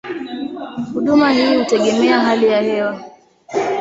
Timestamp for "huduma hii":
0.93-1.57